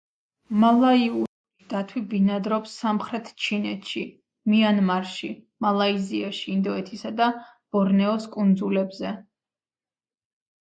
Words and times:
მალაიური 0.61 1.65
დათვი 1.73 2.01
ბინადრობს 2.13 2.71
სამხრეთ 2.83 3.27
ჩინეთში, 3.47 4.01
მიანმარში, 4.53 5.29
მალაიზიაში, 5.65 6.45
ინდოეთისა 6.53 7.11
და 7.21 7.27
ბორნეოს 7.77 8.25
კუნძულებზე. 8.37 9.13